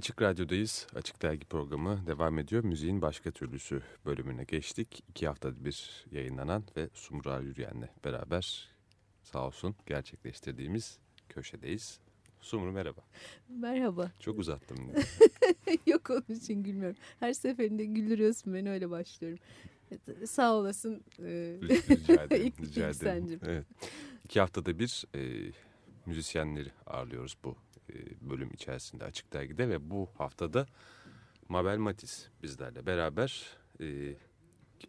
Açık 0.00 0.22
Radyo'dayız. 0.22 0.86
Açık 0.94 1.22
Dergi 1.22 1.44
programı 1.44 2.06
devam 2.06 2.38
ediyor. 2.38 2.64
Müziğin 2.64 3.02
başka 3.02 3.30
türlüsü 3.30 3.82
bölümüne 4.06 4.44
geçtik. 4.44 5.04
İki 5.08 5.26
haftada 5.26 5.64
bir 5.64 6.06
yayınlanan 6.10 6.64
ve 6.76 6.88
Sumra 6.94 7.40
Yürüyen'le 7.40 7.88
beraber 8.04 8.68
sağ 9.22 9.46
olsun 9.46 9.74
gerçekleştirdiğimiz 9.86 10.98
köşedeyiz. 11.28 12.00
Sumru 12.40 12.72
merhaba. 12.72 13.00
Merhaba. 13.48 14.12
Çok 14.20 14.38
uzattım. 14.38 14.78
Yok 15.86 16.10
onun 16.10 16.36
için 16.38 16.62
gülmüyorum. 16.62 16.96
Her 17.20 17.32
seferinde 17.32 17.84
güldürüyorsun 17.84 18.54
beni 18.54 18.70
öyle 18.70 18.90
başlıyorum. 18.90 19.38
Sağ 20.26 20.54
olasın. 20.54 21.04
E, 21.18 21.58
rica 21.90 22.22
ederim. 22.22 22.52
rica 22.60 22.88
ederim. 22.88 23.40
Evet. 23.46 23.66
İki 24.24 24.40
haftada 24.40 24.78
bir 24.78 25.04
e, 25.14 25.52
müzisyenleri 26.06 26.70
ağırlıyoruz 26.86 27.36
bu 27.44 27.56
bölüm 28.20 28.50
içerisinde 28.52 29.04
Açık 29.04 29.32
Dergi'de 29.32 29.68
ve 29.68 29.90
bu 29.90 30.10
haftada 30.18 30.66
Mabel 31.48 31.78
Matiz 31.78 32.28
bizlerle 32.42 32.86
beraber 32.86 33.46
e, 33.80 34.14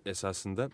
esasında 0.05 0.69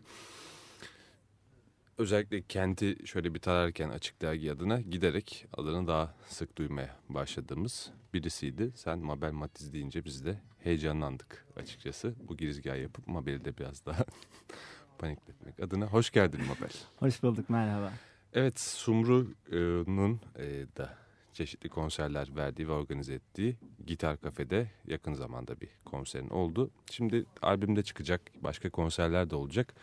özellikle 1.98 2.42
kenti 2.42 2.98
şöyle 3.06 3.34
bir 3.34 3.40
tararken 3.40 3.90
Açık 3.90 4.22
Dergi 4.22 4.52
adına 4.52 4.82
giderek 4.82 5.46
adını 5.58 5.88
daha 5.88 6.16
sık 6.28 6.58
duymaya 6.58 6.96
başladığımız 7.10 7.92
birisiydi. 8.14 8.72
Sen 8.76 9.00
Mabel 9.00 9.32
Matiz 9.32 9.74
deyince 9.74 10.06
biz 10.06 10.26
de 10.26 10.42
heyecanlandık 10.60 11.46
açıkçası. 11.56 12.16
Bu 12.20 12.38
girizgahı 12.38 12.78
yapıp 12.78 13.08
Mabel'i 13.08 13.46
de 13.46 13.58
biraz 13.58 13.86
daha 13.86 14.06
panikletmek 14.98 15.60
adına. 15.60 15.86
Hoş 15.86 16.10
geldin 16.10 16.42
Mabel. 16.48 16.72
Hoş 17.00 17.24
bulduk 17.24 17.50
merhaba. 17.50 17.94
Evet 18.34 18.60
Sumru'nun 18.60 20.22
e, 20.36 20.46
da 20.78 21.07
çeşitli 21.38 21.70
konserler 21.70 22.36
verdiği 22.36 22.68
ve 22.68 22.72
organize 22.72 23.14
ettiği 23.14 23.58
Gitar 23.88 24.22
Kafe'de 24.22 24.72
yakın 24.88 25.14
zamanda 25.14 25.62
bir 25.62 25.70
konserin 25.86 26.30
oldu. 26.30 26.72
Şimdi 26.92 27.26
albümde 27.42 27.84
çıkacak 27.84 28.22
başka 28.42 28.70
konserler 28.70 29.30
de 29.30 29.36
olacak. 29.36 29.76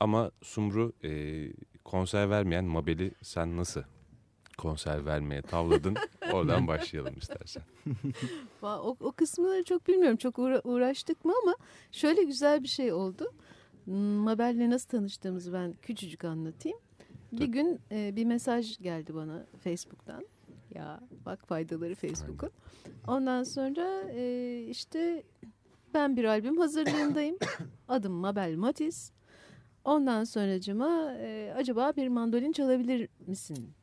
Ama 0.00 0.30
Sumru 0.42 0.92
e, 1.04 1.10
konser 1.84 2.30
vermeyen 2.30 2.64
Mabel'i 2.64 3.12
sen 3.22 3.56
nasıl 3.56 3.82
konser 4.58 5.06
vermeye 5.06 5.42
tavladın? 5.42 5.96
Oradan 6.32 6.66
başlayalım 6.66 7.14
istersen. 7.16 7.62
o, 8.62 8.96
o 9.00 9.12
kısmını 9.12 9.64
çok 9.64 9.88
bilmiyorum. 9.88 10.16
Çok 10.16 10.38
uğra 10.38 10.60
uğraştık 10.64 11.24
mı 11.24 11.32
ama 11.42 11.54
şöyle 11.92 12.22
güzel 12.22 12.62
bir 12.62 12.68
şey 12.68 12.92
oldu. 12.92 13.32
Mabel'le 14.26 14.70
nasıl 14.70 14.88
tanıştığımızı 14.88 15.52
ben 15.52 15.74
küçücük 15.82 16.24
anlatayım. 16.24 16.78
Bir 17.32 17.46
gün 17.46 17.80
e, 17.90 18.16
bir 18.16 18.24
mesaj 18.24 18.78
geldi 18.78 19.14
bana 19.14 19.46
Facebook'tan. 19.64 20.33
Ya 20.74 21.00
bak 21.26 21.46
faydaları 21.46 21.94
Facebook'un. 21.94 22.50
Ondan 23.06 23.42
sonra 23.42 24.02
e, 24.10 24.66
işte 24.68 25.22
ben 25.94 26.16
bir 26.16 26.24
albüm 26.24 26.58
hazırlığındayım. 26.58 27.38
Adım 27.88 28.12
Mabel 28.12 28.54
Matiz. 28.56 29.12
Ondan 29.84 30.24
sonracıma 30.24 31.12
e, 31.12 31.54
acaba 31.56 31.92
bir 31.96 32.08
mandolin 32.08 32.52
çalabilir 32.52 33.08
misin? 33.26 33.74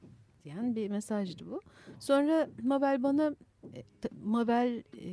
diyen 0.43 0.75
bir 0.75 0.89
mesajdı 0.89 1.45
bu. 1.51 1.61
Sonra 1.99 2.47
Mabel 2.63 3.03
bana 3.03 3.35
e, 3.75 3.83
Mabel 4.23 4.83
e, 4.97 5.09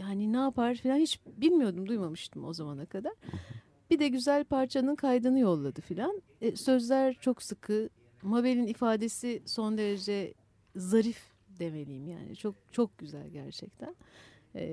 yani 0.00 0.32
ne 0.32 0.36
yapar 0.36 0.74
falan 0.74 0.96
hiç 0.96 1.20
bilmiyordum 1.26 1.86
duymamıştım 1.86 2.44
o 2.44 2.52
zamana 2.52 2.86
kadar. 2.86 3.12
Bir 3.90 3.98
de 3.98 4.08
güzel 4.08 4.44
parçanın 4.44 4.94
kaydını 4.94 5.38
yolladı 5.38 5.80
filan. 5.80 6.22
E, 6.40 6.56
sözler 6.56 7.14
çok 7.14 7.42
sıkı. 7.42 7.88
Mabel'in 8.22 8.66
ifadesi 8.66 9.42
son 9.46 9.78
derece 9.78 10.34
zarif 10.76 11.34
demeliyim 11.58 12.08
yani 12.08 12.36
çok 12.36 12.54
çok 12.72 12.98
güzel 12.98 13.28
gerçekten. 13.28 13.94
Ee, 14.54 14.64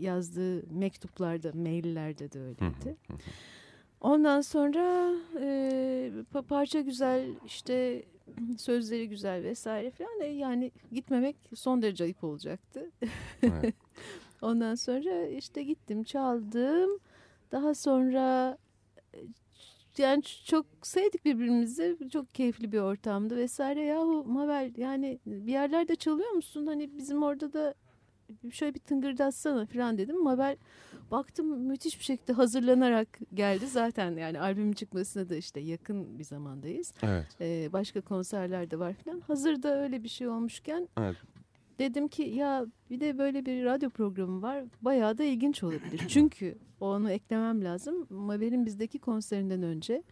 yazdığı 0.00 0.72
mektuplarda, 0.72 1.52
maillerde 1.54 2.32
de 2.32 2.40
öyleydi. 2.40 2.96
Ondan 4.00 4.40
sonra 4.40 5.14
e, 5.40 6.12
parça 6.48 6.80
güzel 6.80 7.28
işte 7.46 8.04
sözleri 8.58 9.08
güzel 9.08 9.42
vesaire 9.42 9.90
falan 9.90 10.20
e, 10.20 10.26
yani 10.26 10.72
gitmemek 10.92 11.36
son 11.54 11.82
derece 11.82 12.04
ayıp 12.04 12.24
olacaktı. 12.24 12.90
Evet. 13.42 13.74
Ondan 14.42 14.74
sonra 14.74 15.26
işte 15.26 15.62
gittim 15.62 16.04
çaldım. 16.04 16.90
Daha 17.52 17.74
sonra 17.74 18.58
yani 19.98 20.22
çok 20.22 20.66
sevdik 20.82 21.24
birbirimizi. 21.24 21.96
Çok 22.12 22.34
keyifli 22.34 22.72
bir 22.72 22.78
ortamdı 22.78 23.36
vesaire. 23.36 23.84
Yahu 23.84 24.24
Mabel 24.24 24.72
yani 24.76 25.18
bir 25.26 25.52
yerlerde 25.52 25.96
çalıyor 25.96 26.30
musun? 26.30 26.66
Hani 26.66 26.98
bizim 26.98 27.22
orada 27.22 27.52
da 27.52 27.74
şöyle 28.52 28.74
bir 28.74 28.80
tıngırdatsana 28.80 29.66
falan 29.66 29.98
dedim. 29.98 30.22
Mabel 30.22 30.56
baktım 31.10 31.60
müthiş 31.60 31.98
bir 31.98 32.04
şekilde 32.04 32.32
hazırlanarak 32.32 33.18
geldi. 33.34 33.66
Zaten 33.66 34.16
yani 34.16 34.40
albümün 34.40 34.72
çıkmasına 34.72 35.28
da 35.28 35.36
işte 35.36 35.60
yakın 35.60 36.18
bir 36.18 36.24
zamandayız. 36.24 36.94
Evet. 37.02 37.26
Ee, 37.40 37.72
başka 37.72 38.00
konserler 38.00 38.70
de 38.70 38.78
var 38.78 38.94
falan. 39.04 39.20
Hazırda 39.20 39.82
öyle 39.82 40.02
bir 40.04 40.08
şey 40.08 40.28
olmuşken 40.28 40.88
evet. 40.98 41.16
Dedim 41.78 42.08
ki 42.08 42.22
ya 42.22 42.66
bir 42.90 43.00
de 43.00 43.18
böyle 43.18 43.46
bir 43.46 43.64
radyo 43.64 43.90
programı 43.90 44.42
var. 44.42 44.64
Bayağı 44.82 45.18
da 45.18 45.24
ilginç 45.24 45.62
olabilir. 45.62 46.02
Çünkü 46.08 46.58
onu 46.80 47.10
eklemem 47.10 47.64
lazım. 47.64 48.06
Mabel'in 48.10 48.66
bizdeki 48.66 48.98
konserinden 48.98 49.62
önce 49.62 50.02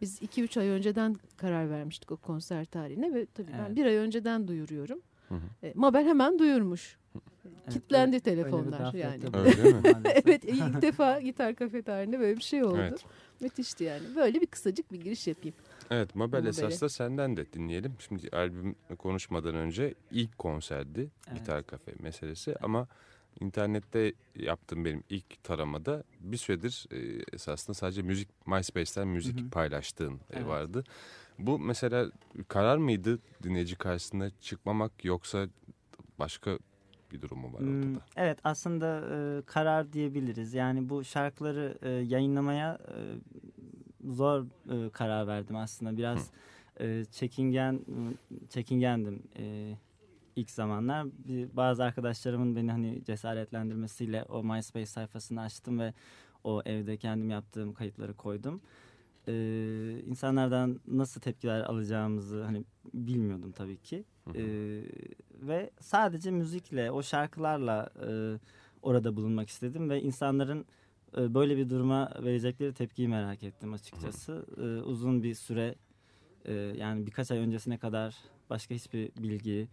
biz 0.00 0.22
2-3 0.22 0.60
ay 0.60 0.68
önceden 0.68 1.16
karar 1.36 1.70
vermiştik 1.70 2.12
o 2.12 2.16
konser 2.16 2.64
tarihine 2.64 3.14
ve 3.14 3.26
tabii 3.26 3.50
evet. 3.50 3.64
ben 3.68 3.76
bir 3.76 3.86
ay 3.86 3.96
önceden 3.96 4.48
duyuruyorum. 4.48 5.00
Hı 5.28 5.34
hı. 5.34 5.66
E, 5.66 5.72
Mabel 5.74 6.06
hemen 6.06 6.38
duyurmuş. 6.38 6.98
Evet, 7.14 7.72
Kitlendi 7.72 8.14
öyle, 8.16 8.20
telefonlar 8.20 8.86
öyle 8.86 8.98
yani. 8.98 9.22
Öyle 9.34 9.72
mi? 9.72 9.82
evet 10.24 10.44
ilk 10.44 10.82
defa 10.82 11.20
gitar 11.20 11.54
kafe 11.54 11.82
tarihinde 11.82 12.20
böyle 12.20 12.36
bir 12.36 12.42
şey 12.42 12.64
oldu. 12.64 12.78
Evet. 12.80 13.04
Müthişti 13.40 13.84
yani. 13.84 14.02
Böyle 14.16 14.40
bir 14.40 14.46
kısacık 14.46 14.92
bir 14.92 15.00
giriş 15.00 15.26
yapayım. 15.26 15.56
Evet 15.90 16.14
Mabel 16.14 16.38
Mabel'e. 16.38 16.48
esas 16.48 16.82
da 16.82 16.88
senden 16.88 17.36
de 17.36 17.52
dinleyelim. 17.52 17.94
Şimdi 17.98 18.28
albüm 18.36 18.74
konuşmadan 18.98 19.54
önce 19.54 19.94
ilk 20.10 20.38
konserdi 20.38 21.10
evet. 21.28 21.38
gitar 21.38 21.66
kafe 21.66 21.92
meselesi 22.00 22.56
ama 22.62 22.88
internette 23.40 24.12
yaptığım 24.36 24.84
benim 24.84 25.04
ilk 25.10 25.44
taramada 25.44 26.04
bir 26.20 26.36
süredir 26.36 26.86
e, 26.90 27.24
esasında 27.32 27.74
sadece 27.74 28.02
müzik 28.02 28.46
MySpace'ten 28.46 29.08
müzik 29.08 29.40
hı 29.40 29.44
hı. 29.44 29.50
paylaştığın 29.50 30.14
e, 30.14 30.18
evet. 30.30 30.46
vardı. 30.46 30.84
Bu 31.38 31.58
mesela 31.58 32.10
karar 32.48 32.76
mıydı 32.76 33.18
dinleyici 33.42 33.76
karşısında 33.76 34.30
çıkmamak 34.40 35.04
yoksa 35.04 35.48
başka 36.18 36.58
bir 37.12 37.22
durum 37.22 37.38
mu 37.38 37.52
var 37.52 37.60
hmm, 37.60 37.78
ortada? 37.78 38.04
Evet 38.16 38.38
aslında 38.44 39.00
e, 39.12 39.42
karar 39.42 39.92
diyebiliriz. 39.92 40.54
Yani 40.54 40.88
bu 40.88 41.04
şarkıları 41.04 41.78
e, 41.82 41.88
yayınlamaya 41.88 42.78
e, 42.88 42.96
zor 44.06 44.46
e, 44.70 44.90
karar 44.90 45.26
verdim 45.26 45.56
aslında. 45.56 45.96
Biraz 45.96 46.30
e, 46.80 47.04
çekingen 47.04 47.80
çekingendim. 48.50 49.22
E, 49.38 49.74
ilk 50.36 50.50
zamanlar 50.50 51.06
bir, 51.28 51.56
bazı 51.56 51.84
arkadaşlarımın 51.84 52.56
beni 52.56 52.70
hani 52.70 53.04
cesaretlendirmesiyle 53.04 54.22
o 54.22 54.44
MySpace 54.44 54.86
sayfasını 54.86 55.40
açtım 55.40 55.78
ve 55.78 55.94
o 56.44 56.62
evde 56.64 56.96
kendim 56.96 57.30
yaptığım 57.30 57.74
kayıtları 57.74 58.14
koydum. 58.14 58.60
Ee, 59.28 60.02
insanlardan 60.06 60.80
nasıl 60.86 61.20
tepkiler 61.20 61.60
alacağımızı 61.60 62.42
hani 62.42 62.64
bilmiyordum 62.94 63.52
tabii 63.52 63.76
ki. 63.76 64.04
Ee, 64.34 64.82
ve 65.40 65.70
sadece 65.80 66.30
müzikle, 66.30 66.90
o 66.90 67.02
şarkılarla 67.02 67.90
e, 68.08 68.38
orada 68.82 69.16
bulunmak 69.16 69.48
istedim 69.48 69.90
ve 69.90 70.02
insanların 70.02 70.66
e, 71.16 71.34
böyle 71.34 71.56
bir 71.56 71.70
duruma 71.70 72.10
verecekleri 72.22 72.74
tepkiyi 72.74 73.08
merak 73.08 73.42
ettim 73.42 73.72
açıkçası. 73.72 74.46
Ee, 74.56 74.62
uzun 74.82 75.22
bir 75.22 75.34
süre 75.34 75.74
e, 76.44 76.52
yani 76.54 77.06
birkaç 77.06 77.30
ay 77.30 77.38
öncesine 77.38 77.78
kadar 77.78 78.16
başka 78.50 78.74
hiçbir 78.74 79.10
bilgi, 79.16 79.68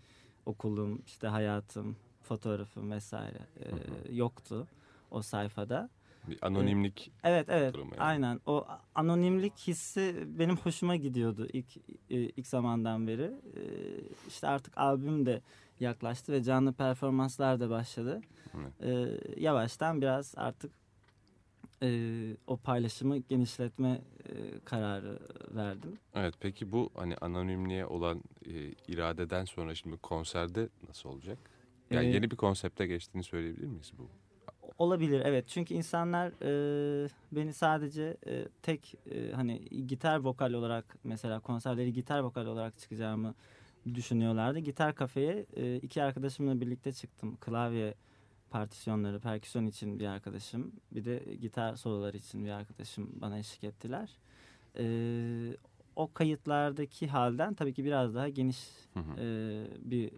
okulum, 0.46 1.02
işte 1.06 1.28
hayatım, 1.28 1.96
fotoğrafım 2.22 2.92
vesaire 2.92 3.40
e, 3.60 3.70
yoktu 4.16 4.68
o 5.12 5.22
sayfada. 5.22 5.90
Bir 6.28 6.38
anonimlik. 6.42 7.12
Evet 7.24 7.46
evet 7.50 7.76
yani. 7.78 7.94
aynen 7.98 8.40
o 8.46 8.68
anonimlik 8.96 9.58
hissi 9.58 10.28
benim 10.28 10.58
hoşuma 10.58 10.96
gidiyordu 10.96 11.48
ilk 11.54 11.78
e, 11.78 11.82
ilk 12.10 12.48
zamandan 12.48 13.08
beri. 13.08 13.32
E, 13.56 13.64
işte 14.28 14.48
artık 14.48 14.78
albüm 14.78 15.26
de 15.26 15.42
yaklaştı 15.80 16.32
ve 16.32 16.44
canlı 16.44 16.74
performanslar 16.74 17.60
da 17.60 17.70
başladı. 17.70 18.22
Evet. 18.82 19.38
Yavaştan 19.38 20.02
biraz 20.02 20.34
artık 20.38 20.72
o 22.48 22.58
paylaşımı 22.58 23.18
genişletme 23.18 24.02
kararı 24.66 25.20
verdim. 25.56 25.98
Evet 26.16 26.34
peki 26.40 26.72
bu 26.72 26.90
hani 26.96 27.16
anonimliğe 27.18 27.86
olan 27.86 28.24
iradeden 28.88 29.46
sonra 29.46 29.76
şimdi 29.76 29.98
konserde 29.98 30.70
nasıl 30.88 31.10
olacak? 31.10 31.38
Yani 31.92 32.08
ee, 32.08 32.10
yeni 32.10 32.32
bir 32.32 32.36
konsepte 32.36 32.88
geçtiğini 32.88 33.24
söyleyebilir 33.24 33.68
miyiz 33.68 33.92
bu? 33.98 34.10
Olabilir 34.78 35.22
evet 35.26 35.48
çünkü 35.48 35.74
insanlar 35.74 36.28
e, 36.28 37.10
beni 37.32 37.54
sadece 37.54 38.18
e, 38.28 38.48
tek 38.62 38.96
e, 39.12 39.32
hani 39.32 39.66
gitar 39.88 40.20
vokal 40.20 40.54
olarak 40.54 40.98
mesela 41.04 41.40
konserleri 41.40 41.94
gitar 41.94 42.20
vokal 42.20 42.46
olarak 42.46 42.80
çıkacağımı 42.80 43.36
düşünüyorlardı. 43.94 44.60
Gitar 44.60 44.96
kafeye 44.96 45.46
e, 45.56 45.76
iki 45.76 46.04
arkadaşımla 46.04 46.62
birlikte 46.62 46.92
çıktım. 46.92 47.38
Klavye 47.42 47.94
partisyonları, 48.54 49.20
perküsyon 49.20 49.66
için 49.66 50.00
bir 50.00 50.08
arkadaşım, 50.08 50.72
bir 50.92 51.06
de 51.06 51.36
gitar 51.42 51.76
soloları 51.76 52.18
için 52.18 52.46
bir 52.46 52.50
arkadaşım 52.50 53.10
bana 53.22 53.40
eşlik 53.40 53.64
ettiler. 53.64 54.10
E, 54.78 54.86
o 55.96 56.14
kayıtlardaki 56.14 57.08
halden 57.08 57.54
tabii 57.54 57.74
ki 57.74 57.86
biraz 57.86 58.16
daha 58.16 58.30
geniş 58.30 58.68
hı 58.94 59.00
hı. 59.00 59.22
E, 59.22 59.68
bir 59.92 60.12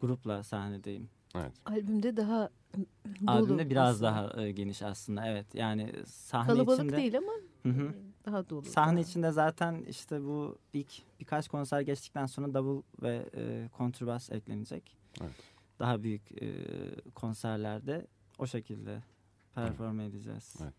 grupla 0.00 0.42
sahnedeyim. 0.42 1.08
Evet. 1.34 1.52
Albümde 1.66 2.16
daha 2.16 2.48
dolu. 2.76 2.86
Albümde 3.26 3.70
biraz 3.70 4.02
aslında. 4.02 4.34
daha 4.36 4.42
e, 4.42 4.52
geniş 4.52 4.82
aslında 4.82 5.26
evet. 5.26 5.54
Yani 5.54 5.92
sahne 6.06 6.46
Kalabalık 6.46 6.78
içinde. 6.78 6.96
değil 6.96 7.18
ama 7.18 7.32
hı 7.62 7.68
hı. 7.68 7.94
daha 8.26 8.50
dolu. 8.50 8.64
Sahne 8.64 8.96
daha. 8.96 9.00
içinde 9.00 9.30
zaten 9.30 9.84
işte 9.88 10.24
bu 10.24 10.58
ilk 10.72 11.20
birkaç 11.20 11.48
konser 11.48 11.80
geçtikten 11.80 12.26
sonra 12.26 12.54
davul 12.54 12.82
ve 13.02 13.28
e, 13.36 13.68
kontrbas 13.68 14.30
eklenecek. 14.30 14.96
Evet. 15.20 15.51
Daha 15.82 16.02
büyük 16.02 16.42
e, 16.42 16.48
konserlerde 17.14 18.06
o 18.38 18.46
şekilde 18.46 19.02
perform 19.54 20.00
evet. 20.00 20.14
edeceğiz. 20.14 20.56
Evet. 20.62 20.74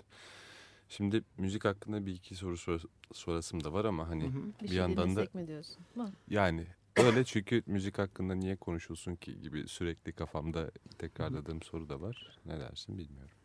Şimdi 0.89 1.23
müzik 1.38 1.65
hakkında 1.65 2.05
bir 2.05 2.15
iki 2.15 2.35
soru 2.35 2.57
sor 2.57 2.81
sorasım 3.13 3.63
da 3.63 3.73
var 3.73 3.85
ama 3.85 4.09
hani 4.09 4.23
hı 4.23 4.27
hı. 4.27 4.44
bir, 4.59 4.63
bir 4.63 4.67
şey 4.67 4.77
yandan 4.77 5.15
da 5.15 5.27
mi 5.33 5.47
diyorsun? 5.47 5.85
Yani 6.29 6.67
Öyle 6.97 7.23
çünkü 7.23 7.63
müzik 7.65 7.97
hakkında 7.97 8.35
niye 8.35 8.55
konuşulsun 8.55 9.15
ki 9.15 9.41
gibi 9.41 9.67
sürekli 9.67 10.11
kafamda 10.11 10.71
tekrarladığım 10.97 11.61
soru 11.61 11.89
da 11.89 12.01
var. 12.01 12.39
Ne 12.45 12.59
dersin 12.59 12.97
bilmiyorum. 12.97 13.35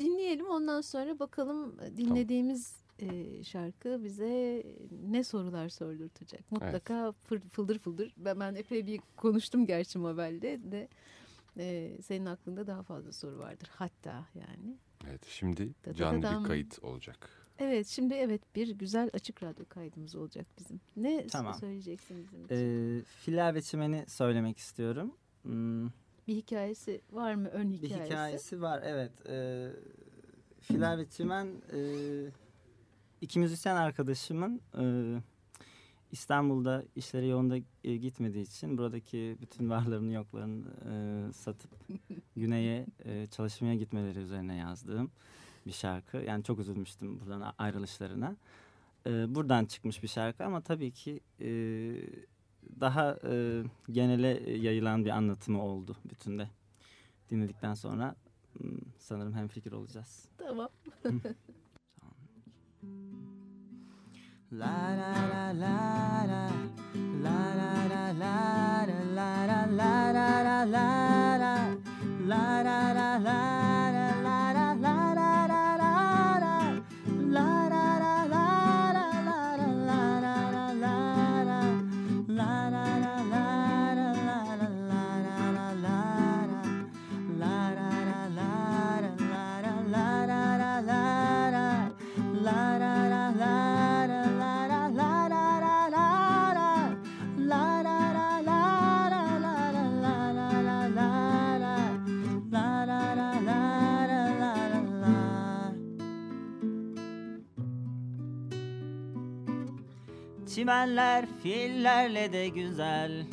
Dinleyelim 0.00 0.46
ondan 0.46 0.80
sonra 0.80 1.18
bakalım 1.18 1.78
dinlediğimiz 1.96 2.72
tamam. 2.72 2.87
Şarkı 3.44 4.04
bize 4.04 4.62
ne 5.08 5.24
sorular 5.24 5.68
sordurtacak. 5.68 6.52
Mutlaka 6.52 7.14
evet. 7.30 7.42
fıldır 7.50 7.78
fıldır. 7.78 8.14
Ben, 8.16 8.40
ben 8.40 8.54
epey 8.54 8.86
bir 8.86 9.00
konuştum 9.16 9.66
gerçi 9.66 9.98
Mabel'de 9.98 10.60
de 10.62 10.88
senin 12.02 12.26
aklında 12.26 12.66
daha 12.66 12.82
fazla 12.82 13.12
soru 13.12 13.38
vardır 13.38 13.70
hatta 13.72 14.26
yani. 14.34 14.76
Evet 15.08 15.26
şimdi 15.28 15.74
canlı 15.94 16.40
bir 16.40 16.46
kayıt 16.46 16.78
olacak. 16.82 17.30
Evet 17.58 17.86
şimdi 17.86 18.14
evet 18.14 18.42
bir 18.54 18.70
güzel 18.70 19.10
açık 19.12 19.42
radyo 19.42 19.64
kaydımız 19.68 20.14
olacak 20.14 20.46
bizim. 20.58 20.80
Ne 20.96 21.26
tamam. 21.26 21.54
söyleyeceksin 21.54 22.22
bizim 22.22 22.44
için? 22.44 22.56
Ee, 22.56 23.02
Fila 23.02 23.54
ve 23.54 23.62
Çimen'i 23.62 24.04
söylemek 24.08 24.58
istiyorum. 24.58 25.14
Hmm. 25.42 25.86
Bir 26.28 26.34
hikayesi 26.34 27.00
var 27.12 27.34
mı 27.34 27.48
ön 27.48 27.70
hikayesi? 27.70 28.00
Bir 28.00 28.04
hikayesi 28.04 28.62
var 28.62 28.82
evet. 28.84 29.12
Ee, 29.28 29.70
Fila 30.60 30.98
ve 30.98 31.08
Çimen 31.10 31.46
e, 31.72 31.80
iki 33.20 33.38
müzisyen 33.38 33.76
arkadaşımın 33.76 34.60
e, 34.78 34.84
İstanbul'da 36.12 36.84
işleri 36.96 37.28
yolunda 37.28 37.56
e, 37.84 37.96
gitmediği 37.96 38.44
için 38.44 38.78
buradaki 38.78 39.36
bütün 39.40 39.70
varlarını 39.70 40.12
yoklarını 40.12 40.66
e, 40.90 41.32
satıp 41.32 41.70
güneye 42.36 42.86
e, 43.04 43.26
çalışmaya 43.26 43.74
gitmeleri 43.74 44.18
üzerine 44.18 44.56
yazdığım 44.56 45.10
bir 45.66 45.72
şarkı. 45.72 46.16
Yani 46.16 46.44
çok 46.44 46.58
üzülmüştüm 46.58 47.20
buradan 47.20 47.54
ayrılışlarına. 47.58 48.36
Ee, 49.06 49.34
buradan 49.34 49.64
çıkmış 49.64 50.02
bir 50.02 50.08
şarkı 50.08 50.44
ama 50.44 50.60
tabii 50.60 50.90
ki 50.90 51.20
e, 51.40 51.48
daha 52.80 53.18
e, 53.24 53.62
genele 53.90 54.50
yayılan 54.50 55.04
bir 55.04 55.10
anlatımı 55.10 55.62
oldu 55.62 55.96
bütünde. 56.10 56.48
Dinledikten 57.30 57.74
sonra 57.74 58.14
hmm, 58.58 58.78
sanırım 58.98 59.34
hem 59.34 59.48
fikir 59.48 59.72
olacağız. 59.72 60.28
Tamam. 60.38 60.68
La 64.50 64.96
la 65.00 65.12
la 65.32 65.52
la 65.52 65.76
la 66.32 66.46
la 67.22 67.57
Çimenler 110.68 111.26
fillerle 111.42 112.32
de 112.32 112.48
güzel. 112.48 113.26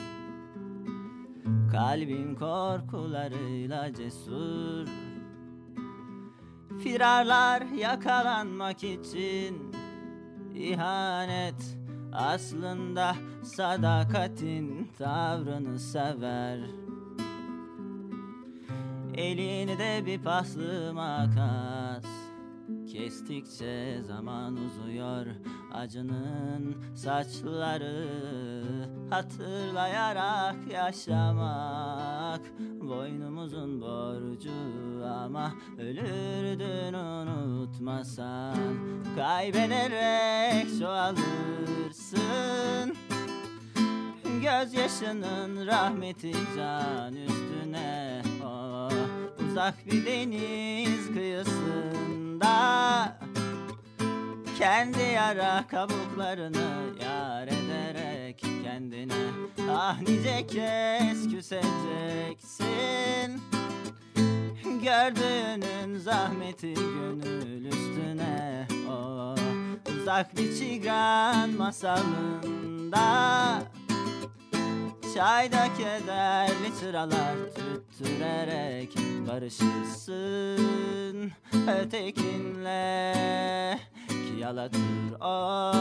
Kalbin 1.72 2.36
korkularıyla 2.36 3.94
cesur. 3.94 4.88
Firarlar 6.84 7.62
yakalanmak 7.62 8.84
için 8.84 9.72
ihanet. 10.56 11.78
Aslında 12.14 13.16
sadakatin 13.44 14.92
tavrını 14.98 15.80
sever. 15.80 16.60
Elinde 19.14 20.06
bir 20.06 20.22
paslı 20.22 20.92
makas. 20.94 22.06
Kestikçe 22.92 24.04
zaman 24.04 24.58
uzuyor 24.58 25.26
acının 25.76 26.76
saçları 26.96 28.06
Hatırlayarak 29.10 30.56
yaşamak. 30.74 32.42
Boynumuzun 32.82 33.82
borcu 33.82 34.52
ama 35.08 35.54
ölürdün 35.80 36.94
unutmasan. 36.94 38.56
Kaybederek 39.16 40.80
çoğalırsın. 40.80 42.26
Gözyaşının 44.42 45.68
rahmeti 45.68 46.32
can 46.56 47.14
üstüne. 47.14 48.22
Oh, 48.46 48.92
Uzak 49.40 49.86
bir 49.86 50.06
deniz 50.06 51.08
kıyısında 51.14 52.48
kendi 54.58 55.02
yara 55.02 55.68
kabuklarını 55.68 56.68
yar 57.04 57.48
ederek 57.48 58.44
kendine. 58.64 59.14
Ah 59.72 60.02
nice 60.02 60.48
kez 60.48 61.30
küseceksin 61.30 63.42
Gördüğünün 64.84 65.98
zahmeti 66.00 66.74
gönül 66.74 67.66
üstüne. 67.66 68.68
Oh, 68.90 69.36
Uzak 69.90 70.38
bir 70.38 70.56
çigan 70.56 71.50
masalında. 71.50 73.04
Çayda 75.16 75.68
kederli 75.78 76.80
çıralar 76.80 77.36
tüttürerek 77.56 78.96
barışırsın. 79.28 81.32
Ötekinle 81.82 83.16
ki 84.05 84.05
yalatır. 84.40 85.22
O 85.22 85.72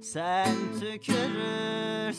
sen 0.00 0.54
tükürürsen 0.80 2.18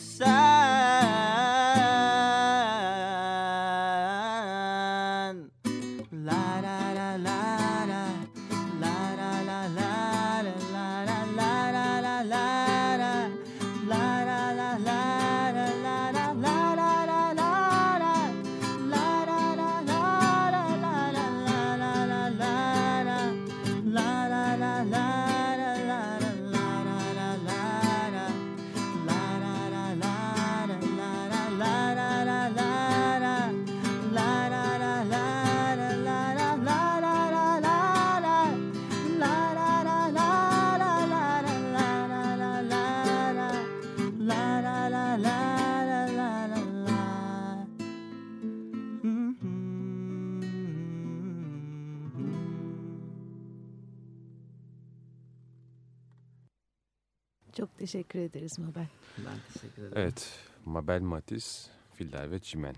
teşekkür 57.90 58.18
ederiz 58.18 58.58
Mabel. 58.58 58.86
Ben 59.18 59.38
teşekkür 59.52 59.82
ederim. 59.82 59.92
Evet, 59.96 60.38
Mabel 60.64 61.00
Matiz, 61.00 61.70
Filler 61.94 62.30
ve 62.30 62.38
Çimen 62.38 62.74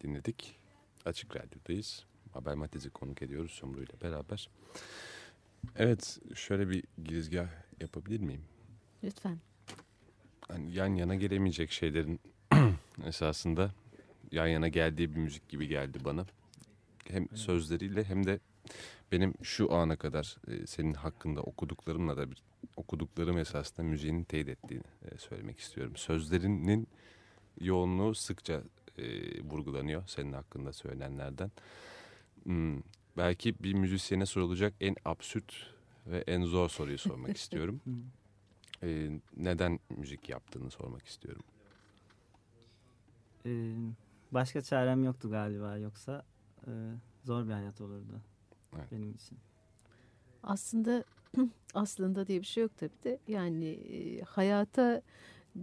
dinledik. 0.00 0.56
Açık 1.04 1.36
Radyo'dayız. 1.36 2.04
Mabel 2.34 2.54
Matiz'i 2.54 2.90
konuk 2.90 3.22
ediyoruz 3.22 3.50
Sumru 3.50 3.82
ile 3.82 4.00
beraber. 4.02 4.50
Evet, 5.76 6.18
şöyle 6.34 6.68
bir 6.68 6.84
girizgah 7.04 7.48
yapabilir 7.80 8.20
miyim? 8.20 8.42
Lütfen. 9.04 9.38
Hani 10.48 10.74
yan 10.74 10.94
yana 10.94 11.14
gelemeyecek 11.14 11.72
şeylerin 11.72 12.20
esasında 13.04 13.70
yan 14.32 14.46
yana 14.46 14.68
geldiği 14.68 15.10
bir 15.14 15.20
müzik 15.20 15.48
gibi 15.48 15.68
geldi 15.68 15.98
bana. 16.04 16.26
Hem 17.08 17.28
sözleriyle 17.36 18.04
hem 18.04 18.26
de 18.26 18.40
benim 19.12 19.34
şu 19.42 19.72
ana 19.72 19.96
kadar 19.96 20.36
e, 20.48 20.66
senin 20.66 20.94
hakkında 20.94 21.42
okuduklarımla 21.42 22.16
da 22.16 22.30
bir 22.30 22.42
okuduklarım 22.76 23.38
esasında 23.38 23.82
müziğin 23.82 24.24
teyit 24.24 24.48
ettiğini 24.48 24.84
e, 25.04 25.18
söylemek 25.18 25.58
istiyorum. 25.58 25.96
Sözlerinin 25.96 26.88
yoğunluğu 27.60 28.14
sıkça 28.14 28.62
e, 28.98 29.04
vurgulanıyor 29.42 30.02
senin 30.06 30.32
hakkında 30.32 30.72
söylenenlerden. 30.72 31.50
Hmm, 32.42 32.80
belki 33.16 33.54
bir 33.62 33.74
müzisyene 33.74 34.26
sorulacak 34.26 34.74
en 34.80 34.96
absürt 35.04 35.52
ve 36.06 36.24
en 36.26 36.42
zor 36.42 36.68
soruyu 36.68 36.98
sormak 36.98 37.36
istiyorum. 37.36 37.80
E, 38.82 39.10
neden 39.36 39.78
müzik 39.96 40.28
yaptığını 40.28 40.70
sormak 40.70 41.06
istiyorum. 41.06 41.42
Ee, 43.46 43.74
başka 44.32 44.62
çarem 44.62 45.04
yoktu 45.04 45.30
galiba 45.30 45.76
yoksa 45.76 46.24
e, 46.66 46.70
zor 47.24 47.46
bir 47.46 47.52
hayat 47.52 47.80
olurdu 47.80 48.20
Evet. 48.78 48.92
benim 48.92 49.12
için. 49.12 49.38
Aslında 50.42 51.04
aslında 51.74 52.26
diye 52.26 52.40
bir 52.40 52.46
şey 52.46 52.62
yok 52.62 52.72
tabii 52.76 53.02
de 53.04 53.18
yani 53.28 53.68
e, 53.68 54.20
hayata 54.22 55.02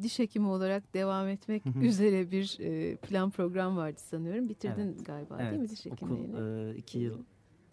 diş 0.02 0.20
hekimi 0.20 0.48
olarak 0.48 0.94
devam 0.94 1.28
etmek 1.28 1.64
üzere 1.82 2.32
bir 2.32 2.58
e, 2.60 2.96
plan 2.96 3.30
program 3.30 3.78
vardı 3.78 4.00
sanıyorum. 4.00 4.50
Bitirdin 4.50 4.98
galiba 5.06 5.40
değil 5.40 5.62
mi 5.62 5.70
diş 5.70 5.88
okul 5.88 5.96
hekimliğini? 5.96 6.72
e, 6.72 6.76
iki 6.78 7.00
yıl 7.00 7.20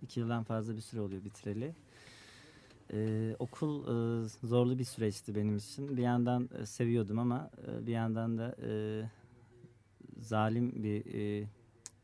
iki 0.02 0.20
yıldan 0.20 0.44
fazla 0.44 0.76
bir 0.76 0.80
süre 0.80 1.00
oluyor 1.00 1.24
bitireli. 1.24 1.74
Ee, 2.92 3.36
okul 3.38 3.82
e, 3.84 4.28
zorlu 4.42 4.78
bir 4.78 4.84
süreçti 4.84 5.34
benim 5.34 5.56
için. 5.56 5.96
Bir 5.96 6.02
yandan 6.02 6.48
e, 6.58 6.66
seviyordum 6.66 7.18
ama 7.18 7.50
e, 7.66 7.86
bir 7.86 7.92
yandan 7.92 8.38
da 8.38 8.56
e, 8.62 9.02
zalim 10.18 10.82
bir 10.82 11.14
e, 11.14 11.48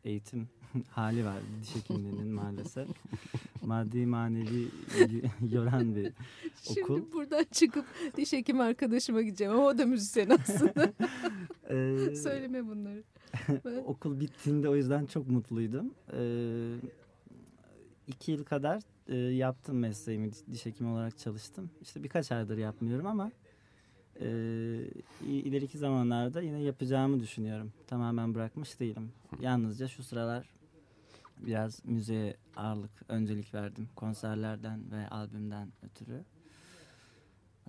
eğitim 0.04 0.48
hali 0.90 1.24
var 1.24 1.36
diş 1.62 1.74
hekimliğinin 1.76 2.28
maalesef. 2.28 2.88
Maddi 3.62 4.06
manevi 4.06 4.68
yoran 5.52 5.96
bir 5.96 6.12
Şimdi 6.62 6.80
okul. 6.82 7.12
buradan 7.12 7.44
çıkıp 7.52 7.84
diş 8.16 8.32
hekimi 8.32 8.62
arkadaşıma 8.62 9.22
gideceğim 9.22 9.52
ama 9.52 9.66
o 9.66 9.78
da 9.78 9.86
müzisyen 9.86 10.30
aslında. 10.30 10.92
Ee, 11.70 12.14
Söyleme 12.16 12.66
bunları. 12.66 13.02
okul 13.84 14.20
bittiğinde 14.20 14.68
o 14.68 14.76
yüzden 14.76 15.06
çok 15.06 15.28
mutluydum. 15.28 15.94
Ee, 16.12 16.74
iki 18.06 18.32
yıl 18.32 18.44
kadar 18.44 18.82
e, 19.08 19.16
yaptım 19.16 19.78
mesleğimi, 19.78 20.30
diş- 20.52 20.66
hekimi 20.66 20.90
olarak 20.90 21.18
çalıştım. 21.18 21.70
İşte 21.82 22.02
birkaç 22.02 22.32
aydır 22.32 22.58
yapmıyorum 22.58 23.06
ama 23.06 23.32
e, 24.20 24.26
ileriki 25.26 25.78
zamanlarda 25.78 26.40
yine 26.42 26.62
yapacağımı 26.62 27.20
düşünüyorum. 27.20 27.72
Tamamen 27.86 28.34
bırakmış 28.34 28.80
değilim. 28.80 29.12
Yalnızca 29.40 29.88
şu 29.88 30.02
sıralar 30.02 30.48
biraz 31.38 31.84
müziğe 31.84 32.36
ağırlık, 32.56 32.90
öncelik 33.08 33.54
verdim. 33.54 33.88
Konserlerden 33.96 34.80
ve 34.90 35.08
albümden 35.08 35.68
ötürü. 35.82 36.24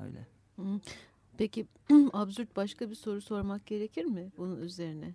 Öyle. 0.05 0.27
Peki 1.37 1.65
absürt 2.13 2.55
başka 2.55 2.89
bir 2.89 2.95
soru 2.95 3.21
sormak 3.21 3.65
gerekir 3.65 4.05
mi 4.05 4.31
bunun 4.37 4.61
üzerine? 4.61 5.13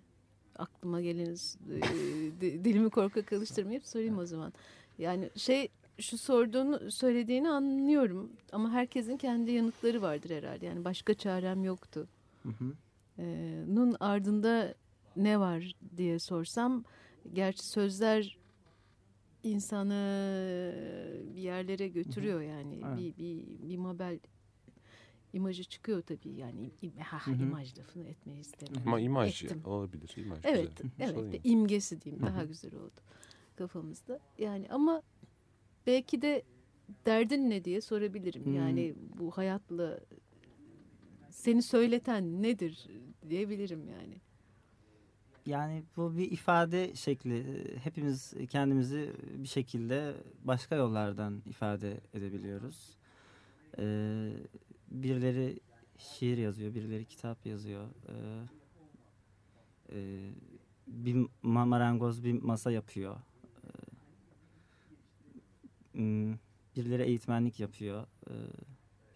Aklıma 0.55 1.01
geleniz 1.01 1.57
di- 2.41 2.65
dilimi 2.65 2.89
korkak 2.89 3.33
alıştırmayıp 3.33 3.85
sorayım 3.85 4.17
o 4.17 4.25
zaman. 4.25 4.53
Yani 4.97 5.29
şey 5.35 5.69
şu 5.99 6.17
sorduğunu 6.17 6.91
söylediğini 6.91 7.49
anlıyorum 7.49 8.31
ama 8.51 8.71
herkesin 8.71 9.17
kendi 9.17 9.51
yanıtları 9.51 10.01
vardır 10.01 10.29
herhalde. 10.29 10.65
Yani 10.65 10.85
başka 10.85 11.13
çarem 11.13 11.63
yoktu. 11.63 12.07
Hı 12.43 12.49
hı. 12.49 12.73
Ee, 13.19 13.63
nun 13.67 13.95
ardında 13.99 14.73
ne 15.15 15.39
var 15.39 15.75
diye 15.97 16.19
sorsam 16.19 16.83
gerçi 17.33 17.65
sözler 17.65 18.37
insanı 19.43 19.93
bir 21.35 21.41
yerlere 21.41 21.87
götürüyor 21.87 22.41
yani 22.41 22.81
Evet. 22.85 22.97
bir, 22.97 23.17
bir, 23.17 23.69
bir 23.69 23.77
mabel 23.77 24.19
imajı 25.33 25.63
çıkıyor 25.63 26.01
tabii 26.01 26.29
yani 26.29 26.71
im, 26.81 26.91
ha, 26.97 27.27
Hı 27.27 27.31
hı. 27.31 27.43
imaj 27.43 27.77
lafını 27.79 28.07
etmeyi 28.07 28.39
istemiyorum. 28.39 28.83
Ama 28.87 28.99
imaj 28.99 29.43
Ettim. 29.43 29.61
olabilir. 29.65 30.13
İmaj 30.17 30.39
Evet, 30.43 30.77
güzel. 30.77 30.91
evet 30.99 31.33
yok. 31.33 31.41
imgesi 31.45 32.01
diyeyim 32.01 32.23
Hı 32.23 32.27
hı. 32.27 32.33
daha 32.33 32.43
güzel 32.43 32.75
oldu 32.75 33.01
kafamızda. 33.55 34.19
Yani 34.37 34.67
ama 34.69 35.01
belki 35.87 36.21
de 36.21 36.43
derdin 37.05 37.49
ne 37.49 37.63
diye 37.63 37.81
sorabilirim. 37.81 38.45
Hmm. 38.45 38.55
Yani 38.55 38.95
bu 39.19 39.31
hayatla 39.31 39.99
seni 41.29 41.61
söyleten 41.61 42.43
nedir 42.43 42.87
diyebilirim 43.29 43.87
yani. 43.87 44.21
Yani 45.45 45.83
bu 45.97 46.17
bir 46.17 46.31
ifade 46.31 46.95
şekli. 46.95 47.67
Hepimiz 47.83 48.33
kendimizi 48.49 49.13
bir 49.37 49.47
şekilde 49.47 50.13
başka 50.43 50.75
yollardan 50.75 51.41
ifade 51.45 52.01
edebiliyoruz. 52.13 52.97
Ee, 53.79 54.33
birileri 54.91 55.59
şiir 55.97 56.37
yazıyor, 56.37 56.75
birileri 56.75 57.05
kitap 57.05 57.45
yazıyor. 57.45 57.87
Ee, 58.09 58.13
e, 59.93 60.29
bir 60.87 61.15
ma- 61.43 61.67
marangoz 61.67 62.23
bir 62.23 62.41
masa 62.41 62.71
yapıyor. 62.71 63.15
Ee, 65.95 66.33
birileri 66.75 67.03
eğitmenlik 67.03 67.59
yapıyor. 67.59 68.07
Ee, 68.29 68.33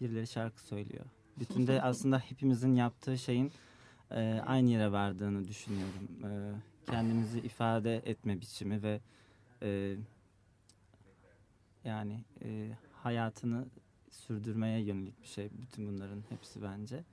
birileri 0.02 0.28
şarkı 0.28 0.62
söylüyor. 0.64 1.06
Bütünde 1.40 1.82
aslında 1.84 2.20
hepimizin 2.20 2.76
yaptığı 2.76 3.18
şeyin 3.18 3.52
e, 4.12 4.42
aynı 4.46 4.70
yere 4.70 4.92
vardığını 4.92 5.48
düşünüyorum. 5.48 6.08
E, 6.24 6.32
kendimizi 6.92 7.40
ifade 7.40 7.96
etme 7.96 8.42
biçimi 8.42 8.84
ve 8.84 9.00
e, 9.62 9.96
yani 11.84 12.24
e, 12.44 12.72
hayatını 12.94 13.66
sürdürmeye 14.12 14.80
yönelik 14.80 15.22
bir 15.22 15.28
şey. 15.28 15.50
Bütün 15.52 15.88
bunların 15.88 16.24
hepsi 16.30 16.62
bence. 16.62 17.04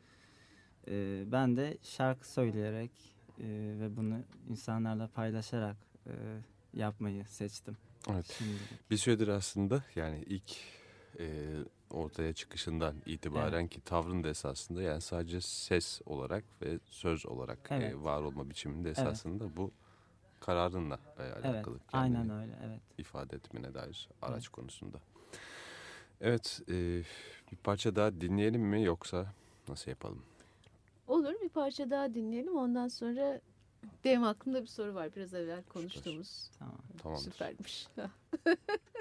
E, 0.88 1.24
ben 1.32 1.56
de 1.56 1.78
şarkı 1.82 2.32
söyleyerek 2.32 2.90
e, 3.38 3.46
ve 3.80 3.96
bunu 3.96 4.20
insanlarla 4.48 5.08
paylaşarak 5.08 5.76
e, 6.06 6.12
yapmayı 6.74 7.24
seçtim. 7.24 7.76
Evet. 8.10 8.36
Şimdi. 8.38 8.58
Bir 8.90 8.96
süredir 8.96 9.28
aslında 9.28 9.84
yani 9.96 10.24
ilk 10.26 10.56
e, 11.18 11.26
ortaya 11.94 12.32
çıkışından 12.32 12.96
itibaren 13.06 13.66
ki 13.68 13.80
tavrın 13.80 14.24
da 14.24 14.28
esasında 14.28 14.82
yani 14.82 15.00
sadece 15.00 15.40
ses 15.40 16.00
olarak 16.06 16.44
ve 16.62 16.78
söz 16.84 17.26
olarak 17.26 17.58
e, 17.70 17.74
Evet. 17.74 17.94
var 17.96 18.22
olma 18.22 18.50
biçiminde 18.50 18.90
esasında 18.90 19.56
bu 19.56 19.70
kararınla 20.40 20.94
e, 21.18 21.22
Evet, 21.22 21.44
alakalı. 21.44 21.78
aynen 21.92 22.16
kendini 22.16 22.32
öyle. 22.40 22.58
Evet. 22.66 22.80
ifade 22.98 23.36
etmene 23.36 23.74
dair 23.74 24.08
araç 24.22 24.48
konusunda. 24.48 24.98
Evet, 26.20 26.60
e, 26.68 26.74
bir 27.52 27.56
parça 27.56 27.96
daha 27.96 28.20
dinleyelim 28.20 28.62
mi 28.62 28.82
yoksa 28.82 29.26
nasıl 29.68 29.90
yapalım? 29.90 30.22
Olur 31.06 31.34
bir 31.42 31.48
parça 31.48 31.90
daha 31.90 32.14
dinleyelim 32.14 32.56
ondan 32.56 32.88
sonra 32.88 33.40
benim 34.04 34.24
aklımda 34.24 34.62
bir 34.62 34.66
soru 34.66 34.94
var 34.94 35.10
biraz 35.16 35.34
evvel 35.34 35.62
konuştuğumuz. 35.62 36.50
Tamam. 36.58 36.78
Tamamdır. 37.02 37.22
Süpermiş. 37.32 37.86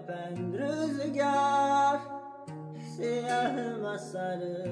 Öpen 0.00 0.52
rüzgar 0.52 2.00
Siyahıma 2.96 3.98
sarı 3.98 4.66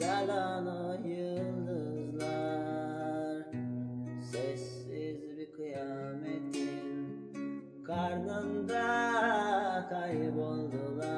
çalan 0.00 0.66
o 0.66 0.94
yıldızlar. 1.08 2.28
Sessiz 4.32 5.36
bir 5.36 5.52
kıyametin 5.52 7.32
karnında 7.86 8.82
kayboldular. 9.90 11.08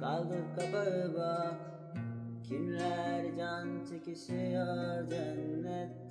Kaldır 0.00 0.44
kapağı 0.56 1.14
bak 1.14 1.76
Kimler 2.48 3.36
can 3.36 3.84
çekişiyor 3.90 5.08
cennette 5.10 6.06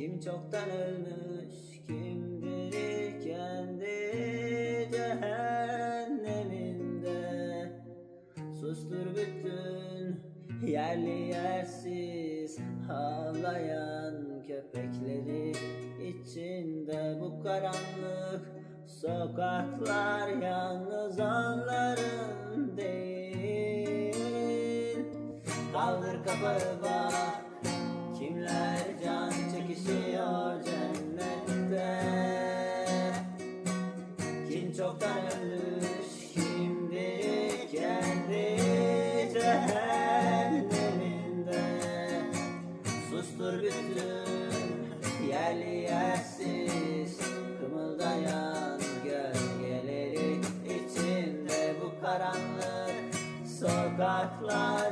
Kim 0.00 0.20
çoktan 0.20 0.70
ölmüş 0.70 1.54
kim 1.86 2.42
diri 2.42 3.18
kendi 3.24 3.88
cehenneminde? 4.92 6.42
Sustur 8.60 9.06
bütün 9.16 10.20
yerli 10.66 11.20
yersiz 11.28 12.58
Havlayan 12.88 14.42
köpekleri 14.46 15.52
içinde 16.08 17.18
bu 17.20 17.42
karanlık 17.42 18.42
Sokaklar 18.86 20.28
yalnız 20.28 21.20
onların 21.20 22.76
değil. 22.76 24.16
Kaldır 25.72 26.24
kapağı 26.24 26.79
Sokaklar 54.50 54.89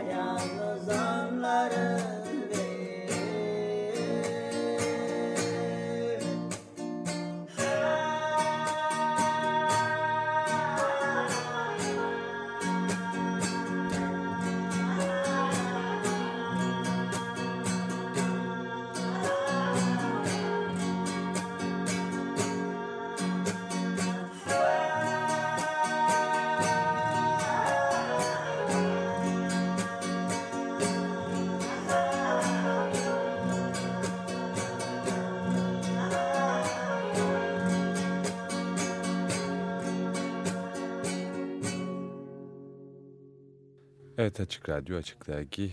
Evet 44.19 44.41
Açık 44.41 44.69
Radyo, 44.69 44.99
Açık 44.99 45.29
Dergi, 45.29 45.73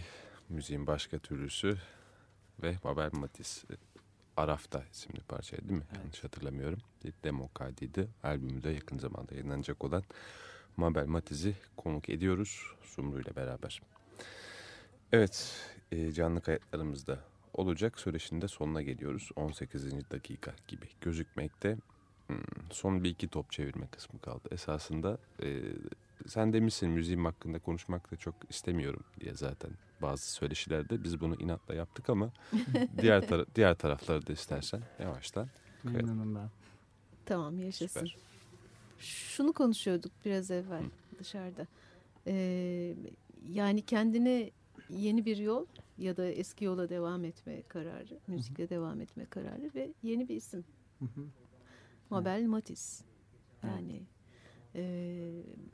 müziğin 0.50 0.88
başka 0.88 1.20
türlüsü 1.20 1.78
ve 2.64 2.76
Mabel 2.84 3.10
Matiz 3.14 3.64
Araf'ta 4.38 4.84
isimli 4.92 5.20
parçaydı 5.20 5.70
değil 5.70 5.80
mi? 5.80 5.86
Evet. 5.90 6.00
Yanlış 6.00 6.24
hatırlamıyorum. 6.24 6.80
Bir 7.04 7.14
demo 7.24 7.50
kaydıydı. 7.54 8.08
Albümü 8.24 8.64
de 8.64 8.70
yakın 8.70 9.00
zamanda 9.00 9.36
yayınlanacak 9.36 9.84
olan 9.84 10.04
Mabel 10.78 11.06
Matiz'i 11.06 11.56
konuk 11.78 12.10
ediyoruz 12.10 12.62
Sumru 12.84 13.22
ile 13.22 13.36
beraber. 13.36 13.82
Evet, 15.12 15.54
e, 15.92 16.12
canlı 16.12 16.42
kayıtlarımızda 16.42 17.20
olacak. 17.54 18.00
Söyleşinin 18.00 18.42
de 18.42 18.48
sonuna 18.48 18.82
geliyoruz. 18.82 19.30
18. 19.36 20.12
dakika 20.12 20.54
gibi 20.68 20.88
gözükmekte. 21.02 21.78
Hmm, 22.28 22.38
son 22.72 23.04
bir 23.04 23.10
iki 23.10 23.28
top 23.28 23.52
çevirme 23.52 23.88
kısmı 23.88 24.20
kaldı. 24.20 24.48
Esasında 24.52 25.18
e, 25.44 25.62
sen 26.28 26.54
demişsin 26.54 26.90
müziğim 26.90 27.26
hakkında 27.26 27.60
konuşmak 27.60 28.12
da 28.12 28.16
çok 28.16 28.36
istemiyorum 28.50 29.04
diye 29.20 29.34
zaten 29.34 29.72
bazı 30.02 30.32
söyleşilerde 30.32 31.04
biz 31.04 31.22
bunu 31.22 31.36
inatla 31.36 31.76
yaptık 31.76 32.10
ama 32.10 32.32
diğer 33.02 33.22
tara- 33.22 33.46
diğer 33.56 33.76
tarafları 33.76 34.28
da 34.28 34.34
istersen 34.34 34.82
yavaştan. 35.00 35.48
Memnunum 35.84 36.36
ben. 36.36 36.50
Tamam 37.26 37.60
yaşasın. 37.60 38.00
Süper. 38.00 38.18
Şunu 39.00 39.54
konuşuyorduk 39.54 40.12
biraz 40.26 40.52
evvel 40.52 40.84
dışarıda. 41.20 41.68
Ee, 42.28 42.96
yani 43.50 43.82
kendine 43.82 44.52
yeni 44.90 45.26
bir 45.26 45.38
yol 45.38 45.66
ya 45.98 46.18
da 46.18 46.26
eski 46.26 46.66
yola 46.66 46.90
devam 46.90 47.26
etme 47.26 47.62
kararı, 47.68 48.20
müzikle 48.28 48.70
devam 48.70 49.02
etme 49.02 49.26
kararı 49.26 49.72
ve 49.76 49.94
yeni 50.04 50.30
bir 50.30 50.36
isim. 50.36 50.66
Hı 51.00 51.06
hı. 51.06 51.26
Mabel 52.10 52.46
Matiz. 52.46 53.04
Yani 53.64 54.02
e, 54.76 55.16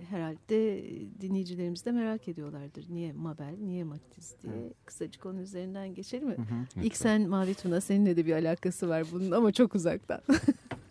herhalde 0.09 0.83
dinleyicilerimiz 1.21 1.85
de 1.85 1.91
merak 1.91 2.27
ediyorlardır. 2.27 2.85
Niye 2.89 3.13
Mabel, 3.13 3.55
niye 3.59 3.83
Matiz 3.83 4.35
diye. 4.43 4.53
Evet. 4.61 4.73
Kısacık 4.85 5.25
onun 5.25 5.37
üzerinden 5.39 5.93
geçelim 5.93 6.27
mi? 6.27 6.35
Hı 6.35 6.41
hı. 6.41 6.83
İlk 6.85 6.95
sen 6.95 7.29
Mavi 7.29 7.53
Tuna 7.53 7.81
seninle 7.81 8.17
de 8.17 8.25
bir 8.25 8.33
alakası 8.33 8.89
var 8.89 9.03
bunun 9.11 9.31
ama 9.31 9.51
çok 9.51 9.75
uzaktan. 9.75 10.21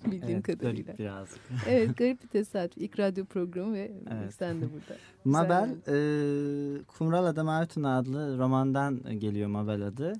Bildiğim 0.07 0.35
Evet, 0.35 0.43
kadarıyla. 0.47 0.83
garip 0.83 0.99
birazcık. 0.99 1.39
Evet 1.69 1.97
garip 1.97 2.23
bir 2.23 2.29
tesadüf. 2.29 2.79
İlk 2.79 2.99
radyo 2.99 3.25
programı 3.25 3.75
ve 3.75 3.93
Evet. 4.11 4.35
sen 4.35 4.61
de 4.61 4.65
burada. 4.73 4.97
Mabel, 5.25 5.71
e, 5.89 6.85
Kumral 6.85 7.25
Adam 7.25 7.49
Aytun 7.49 7.83
adlı 7.83 8.39
romandan 8.39 9.21
geliyor 9.21 9.49
Mabel 9.49 9.87
adı. 9.87 10.13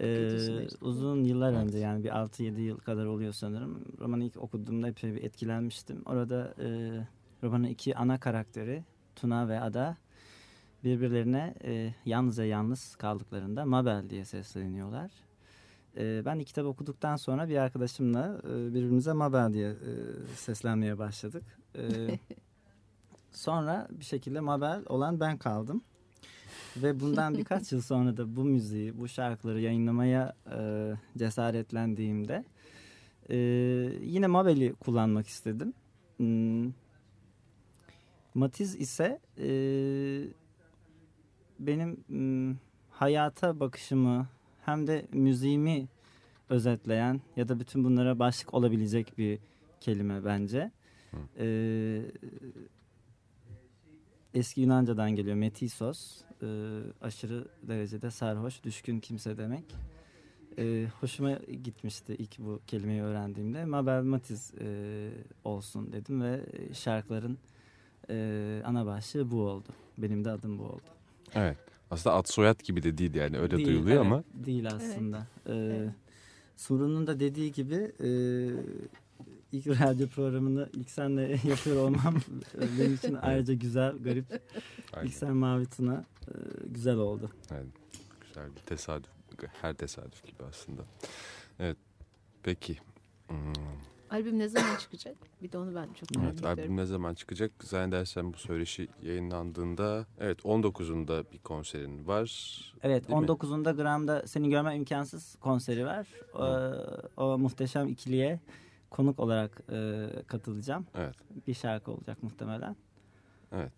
E, 0.00 0.66
uzun 0.80 1.24
yıllar 1.24 1.52
Evet. 1.52 1.62
önce 1.62 1.78
yani 1.78 2.04
bir 2.04 2.08
6-7 2.08 2.60
yıl 2.60 2.78
kadar 2.78 3.06
oluyor 3.06 3.32
sanırım. 3.32 3.84
Romanı 4.00 4.24
ilk 4.24 4.36
okuduğumda 4.36 4.88
epey 4.88 5.14
bir 5.14 5.24
etkilenmiştim. 5.24 6.02
Orada 6.06 6.54
e, 6.58 6.68
romanın 7.42 7.64
iki 7.64 7.96
ana 7.96 8.20
karakteri 8.20 8.84
Tuna 9.16 9.48
ve 9.48 9.60
Ada 9.60 9.96
birbirlerine 10.84 11.54
e, 11.64 11.94
yalnızca 12.04 12.44
yalnız 12.44 12.96
kaldıklarında 12.96 13.64
Mabel 13.64 14.10
diye 14.10 14.24
sesleniyorlar. 14.24 15.10
E, 15.96 16.22
ben 16.24 16.44
kitabı 16.44 16.68
okuduktan 16.68 17.16
sonra 17.16 17.48
bir 17.48 17.56
arkadaşımla 17.56 18.40
e, 18.44 18.74
birbirimize 18.74 19.12
Mabel 19.12 19.52
diye 19.52 19.70
e, 19.70 19.92
seslenmeye 20.34 20.98
başladık. 20.98 21.44
E, 21.76 21.82
sonra 23.32 23.88
bir 23.90 24.04
şekilde 24.04 24.40
Mabel 24.40 24.82
olan 24.86 25.20
ben 25.20 25.38
kaldım. 25.38 25.82
Ve 26.76 27.00
bundan 27.00 27.38
birkaç 27.38 27.72
yıl 27.72 27.80
sonra 27.80 28.16
da 28.16 28.36
bu 28.36 28.44
müziği, 28.44 28.98
bu 28.98 29.08
şarkıları 29.08 29.60
yayınlamaya 29.60 30.34
e, 30.58 30.92
cesaretlendiğimde 31.18 32.44
e, 33.30 33.36
yine 34.02 34.26
Mabel'i 34.26 34.72
kullanmak 34.72 35.26
istedim. 35.26 35.72
Hmm. 36.16 36.72
Matiz 38.34 38.74
ise 38.76 39.18
e, 39.38 39.48
benim 41.58 42.04
mm, 42.08 42.56
hayata 42.90 43.60
bakışımı 43.60 44.28
hem 44.64 44.86
de 44.86 45.06
müziğimi 45.12 45.88
özetleyen 46.50 47.20
ya 47.36 47.48
da 47.48 47.60
bütün 47.60 47.84
bunlara 47.84 48.18
başlık 48.18 48.54
olabilecek 48.54 49.18
bir 49.18 49.38
kelime 49.80 50.24
bence. 50.24 50.70
Hı. 51.10 51.16
E, 51.38 51.46
eski 54.34 54.60
Yunanca'dan 54.60 55.10
geliyor. 55.16 55.36
Metisos. 55.36 56.20
E, 56.42 56.46
aşırı 57.00 57.48
derecede 57.62 58.10
sarhoş, 58.10 58.64
düşkün 58.64 59.00
kimse 59.00 59.38
demek. 59.38 59.64
E, 60.58 60.86
hoşuma 61.00 61.32
gitmişti 61.64 62.16
ilk 62.18 62.38
bu 62.38 62.60
kelimeyi 62.66 63.02
öğrendiğimde. 63.02 63.64
Mabel 63.64 64.02
Matiz 64.02 64.52
e, 64.60 65.10
olsun 65.44 65.92
dedim 65.92 66.22
ve 66.22 66.40
şarkıların 66.72 67.38
e, 68.10 68.62
ana 68.64 68.86
başlığı 68.86 69.30
bu 69.30 69.40
oldu. 69.40 69.68
Benim 69.98 70.24
de 70.24 70.30
adım 70.30 70.58
bu 70.58 70.62
oldu. 70.62 70.82
Evet. 71.34 71.58
Aslında 71.90 72.16
ad 72.16 72.26
soyad 72.26 72.60
gibi 72.64 72.82
de 72.82 72.98
değil 72.98 73.14
yani 73.14 73.38
öyle 73.38 73.56
Değil, 73.56 73.68
duyuluyor 73.68 73.96
evet, 73.96 74.06
ama. 74.06 74.24
Değil 74.34 74.66
aslında. 74.66 75.26
Ee, 75.46 75.52
Evet. 75.52 75.90
Suru'nun 76.56 77.06
da 77.06 77.20
dediği 77.20 77.52
gibi 77.52 77.92
e, 78.00 78.08
ilk 79.52 79.66
radyo 79.66 80.08
programını 80.08 80.68
ilk 80.72 80.90
senle 80.90 81.22
yapıyor 81.44 81.76
olmam 81.76 82.16
e, 82.58 82.78
benim 82.80 82.94
için 82.94 83.14
ayrıca 83.22 83.54
güzel, 83.54 83.98
garip. 83.98 84.42
Aynen. 84.92 85.06
İlk 85.06 85.14
sen 85.14 85.36
Mavi 85.36 85.66
Tuna 85.66 86.04
e, 86.28 86.32
güzel 86.66 86.96
oldu. 86.96 87.30
Evet, 87.50 87.66
güzel 88.20 88.50
bir 88.56 88.60
tesadüf. 88.60 89.10
Her 89.62 89.74
tesadüf 89.74 90.24
gibi 90.26 90.44
aslında. 90.48 90.82
Evet. 91.58 91.76
Peki. 92.42 92.78
Hmm, 93.28 93.36
Albüm 94.10 94.38
ne 94.38 94.48
zaman 94.48 94.76
çıkacak? 94.76 95.16
Bir 95.42 95.52
de 95.52 95.58
onu 95.58 95.74
ben 95.74 95.88
çok 95.92 96.10
merak 96.16 96.24
Evet, 96.28 96.38
ediyorum. 96.38 96.58
albüm 96.60 96.76
ne 96.76 96.84
zaman 96.86 97.14
çıkacak? 97.14 97.52
Zannedersem 97.64 98.32
bu 98.32 98.36
söyleşi 98.36 98.88
yayınlandığında 99.02 100.06
evet 100.20 100.38
19'unda 100.40 101.24
bir 101.32 101.38
konserin 101.38 102.06
var. 102.06 102.28
Evet 102.82 103.08
Değil 103.08 103.20
mi? 103.20 103.26
19'unda 103.26 103.76
Gram'da 103.76 104.22
seni 104.26 104.50
görmem 104.50 104.76
imkansız 104.76 105.36
konseri 105.40 105.86
var. 105.86 106.06
O, 106.34 106.72
o 107.24 107.38
muhteşem 107.38 107.88
ikiliye 107.88 108.40
konuk 108.90 109.20
olarak 109.20 109.60
e, 109.72 110.06
katılacağım. 110.26 110.86
Evet. 110.94 111.14
Bir 111.46 111.54
şarkı 111.54 111.90
olacak 111.92 112.22
muhtemelen. 112.22 112.76
Evet. 113.52 113.72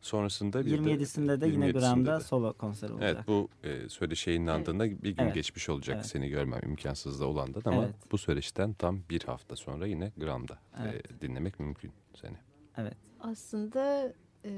Sonrasında 0.00 0.66
bir 0.66 0.70
de 0.84 0.94
27'sinde 0.94 1.40
de 1.40 1.46
yine 1.48 1.66
27'sinde 1.70 1.80
Gram'da 1.80 2.20
de. 2.20 2.24
solo 2.24 2.52
konseri 2.52 2.92
olacak. 2.92 3.14
Evet 3.16 3.28
bu 3.28 3.48
e, 3.64 3.88
söyleşi 3.88 4.30
yayınlandığında 4.30 4.84
bir 4.84 5.10
gün 5.10 5.22
Evet. 5.24 5.34
geçmiş 5.34 5.68
olacak 5.68 5.94
Evet. 5.96 6.06
seni 6.06 6.28
görmem 6.28 6.60
imkansız 6.64 7.20
da 7.20 7.26
olandan 7.26 7.62
ama 7.64 7.84
Evet. 7.84 7.94
bu 8.12 8.18
söyleşiden 8.18 8.72
tam 8.72 9.00
bir 9.10 9.22
hafta 9.22 9.56
sonra 9.56 9.86
yine 9.86 10.12
Gram'da 10.16 10.54
e, 10.54 10.82
Evet. 10.88 11.20
dinlemek 11.20 11.60
mümkün 11.60 11.92
seni. 12.20 12.36
Evet. 12.76 12.96
Aslında 13.20 14.12
e, 14.44 14.52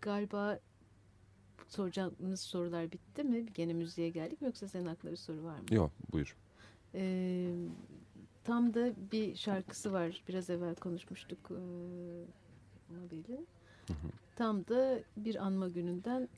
galiba 0.00 0.58
soracağınız 1.68 2.40
sorular 2.40 2.92
bitti 2.92 3.24
mi? 3.24 3.46
Gene 3.54 3.72
müziğe 3.72 4.08
geldik 4.10 4.40
mi 4.40 4.46
yoksa 4.46 4.68
senin 4.68 4.86
aklında 4.86 5.12
bir 5.12 5.16
soru 5.16 5.44
var 5.44 5.58
mı? 5.58 5.64
Yok 5.74 5.92
buyur. 6.12 6.36
E, 6.94 7.54
tam 8.44 8.74
da 8.74 8.92
bir 9.12 9.36
şarkısı 9.36 9.92
var. 9.92 10.22
Biraz 10.28 10.50
evvel 10.50 10.74
konuşmuştuk. 10.74 11.50
E, 11.50 11.54
Mabel'in. 12.94 13.46
Tam 14.36 14.66
da 14.66 14.98
bir 15.16 15.46
anma 15.46 15.68
gününden 15.68 16.28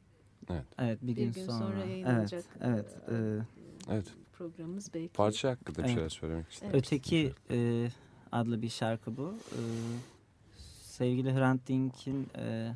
Evet 0.79 1.03
bir, 1.03 1.09
bir 1.09 1.17
gün, 1.17 1.33
gün 1.33 1.47
sonra. 1.47 1.59
sonra, 1.59 1.85
yayınlanacak. 1.85 2.45
Evet, 2.61 2.97
evet. 3.09 3.21
e, 3.21 3.93
Evet. 3.93 4.15
programımız 4.33 4.95
belki. 4.95 5.13
Parça 5.13 5.51
hakkında 5.51 5.79
bir 5.79 5.83
Evet. 5.83 5.95
şeyler 5.95 6.09
söylemek 6.09 6.51
istedim. 6.51 6.73
Öteki 6.75 7.33
e, 7.51 7.89
adlı 8.33 8.63
bir 8.63 8.69
şarkı 8.69 9.17
bu. 9.17 9.35
E, 9.53 9.61
sevgili 10.83 11.35
Hrant 11.35 11.69
Dink'in 11.69 12.29
e, 12.39 12.73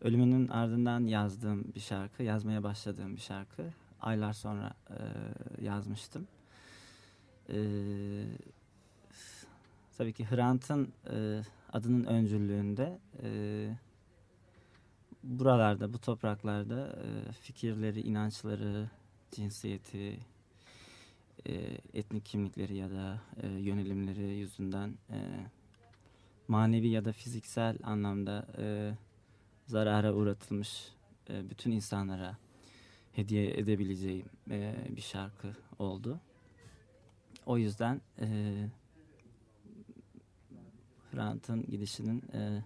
ölümünün 0.00 0.48
ardından 0.48 1.00
yazdığım 1.00 1.64
bir 1.74 1.80
şarkı, 1.80 2.22
yazmaya 2.22 2.62
başladığım 2.62 3.16
bir 3.16 3.20
şarkı. 3.20 3.62
Aylar 4.00 4.32
sonra 4.32 4.74
e, 4.90 4.96
yazmıştım. 5.64 6.26
E, 7.48 7.58
tabii 9.98 10.12
ki 10.12 10.24
Hrant'ın 10.30 10.92
e, 11.10 11.42
adının 11.72 12.04
öncülüğünde 12.04 12.98
e, 13.22 13.28
buralarda, 15.22 15.92
bu 15.92 15.98
topraklarda 15.98 16.88
e, 16.88 17.32
fikirleri, 17.32 18.00
inançları, 18.00 18.90
cinsiyeti, 19.30 20.18
e, 21.46 21.52
etnik 21.94 22.24
kimlikleri 22.24 22.76
ya 22.76 22.90
da 22.90 23.20
e, 23.42 23.46
yönelimleri 23.46 24.36
yüzünden 24.36 24.94
e, 25.10 25.18
manevi 26.48 26.88
ya 26.88 27.04
da 27.04 27.12
fiziksel 27.12 27.78
anlamda 27.82 28.46
e, 28.58 28.92
zarara 29.66 30.12
uğratılmış 30.12 30.88
e, 31.30 31.50
bütün 31.50 31.70
insanlara 31.70 32.36
hediye 33.12 33.58
edebileceğim 33.58 34.26
e, 34.50 34.74
bir 34.96 35.00
şarkı 35.00 35.48
oldu. 35.78 36.20
O 37.46 37.58
yüzden 37.58 38.00
e, 38.20 38.26
Hrant'ın 41.12 41.66
gidişinin 41.66 42.22
e, 42.32 42.38
e, 42.38 42.62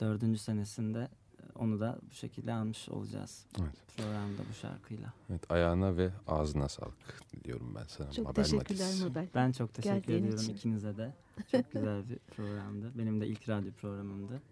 dördüncü 0.00 0.38
senesinde 0.38 1.08
onu 1.54 1.80
da 1.80 1.98
bu 2.10 2.14
şekilde 2.14 2.52
almış 2.52 2.88
olacağız. 2.88 3.46
Evet. 3.60 3.96
Programda 3.96 4.42
bu 4.50 4.54
şarkıyla. 4.54 5.12
Evet, 5.30 5.50
ayağına 5.50 5.96
ve 5.96 6.10
ağzına 6.26 6.68
sağlık 6.68 7.22
diyorum 7.44 7.74
ben 7.74 7.84
sana. 7.88 8.12
Çok 8.12 8.24
Mabel 8.24 8.44
teşekkürler 8.44 8.86
Matiz. 8.86 9.02
Mabel. 9.04 9.28
Ben 9.34 9.52
çok 9.52 9.74
teşekkür 9.74 9.96
Geldiğin 9.96 10.18
ediyorum 10.18 10.44
için. 10.44 10.54
ikinize 10.54 10.96
de. 10.96 11.14
Çok 11.50 11.72
güzel 11.72 12.08
bir 12.08 12.18
programdı. 12.18 12.92
Benim 12.98 13.20
de 13.20 13.26
ilk 13.26 13.48
radyo 13.48 13.72
programımdı. 13.72 14.42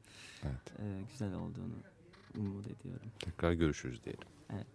Evet. 0.43 0.73
Ee, 0.79 1.03
güzel 1.13 1.35
olduğunu 1.35 1.75
umut 2.39 2.67
ediyorum. 2.67 3.07
Tekrar 3.19 3.53
görüşürüz 3.53 4.05
diyelim. 4.05 4.29
Evet. 4.51 4.67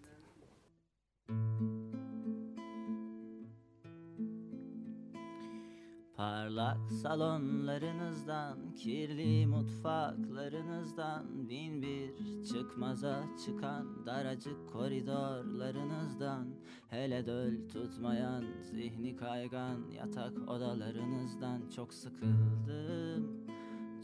Parlak 6.25 6.91
salonlarınızdan, 6.91 8.75
kirli 8.75 9.47
mutfaklarınızdan, 9.47 11.49
bin 11.49 11.81
bir 11.81 12.11
çıkmaza 12.43 13.23
çıkan 13.45 14.05
daracık 14.05 14.73
koridorlarınızdan, 14.73 16.47
hele 16.89 17.25
döl 17.25 17.69
tutmayan 17.69 18.45
zihni 18.61 19.15
kaygan 19.15 19.91
yatak 19.91 20.49
odalarınızdan 20.49 21.61
çok 21.75 21.93
sıkıldım, 21.93 23.45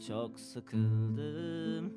çok 0.06 0.40
sıkıldım. 0.40 1.92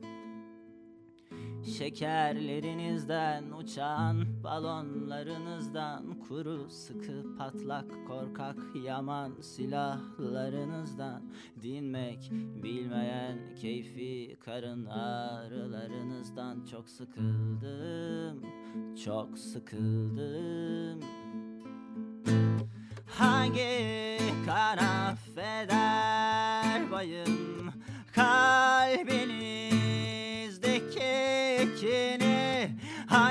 Şekerlerinizden 1.65 3.51
uçan 3.51 4.43
balonlarınızdan 4.43 6.19
Kuru 6.27 6.69
sıkı 6.69 7.37
patlak 7.37 8.07
korkak 8.07 8.57
yaman 8.85 9.41
silahlarınızdan 9.41 11.21
Dinmek 11.61 12.31
bilmeyen 12.63 13.55
keyfi 13.61 14.37
karın 14.45 14.85
ağrılarınızdan 14.85 16.65
Çok 16.71 16.89
sıkıldım, 16.89 18.41
çok 19.05 19.37
sıkıldım. 19.37 20.99
Hangi 23.07 24.17
kan 24.45 24.77
affeder 24.77 26.11
bayım? 26.91 27.73
Kalbinizdeki 28.15 29.74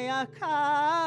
yakar 0.07 1.00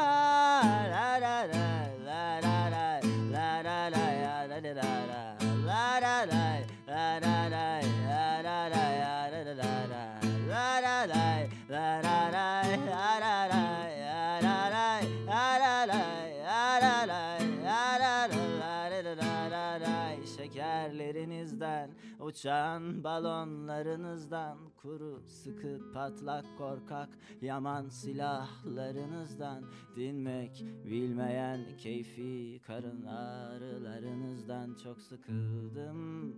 uçan 22.35 23.03
balonlarınızdan 23.03 24.57
kuru 24.81 25.21
sıkı 25.27 25.91
patlak 25.93 26.45
korkak 26.57 27.09
yaman 27.41 27.89
silahlarınızdan 27.89 29.63
dinmek 29.95 30.65
bilmeyen 30.85 31.77
keyfi 31.77 32.61
karın 32.67 33.05
ağrılarınızdan 33.05 34.77
çok 34.83 35.01
sıkıldım 35.01 36.35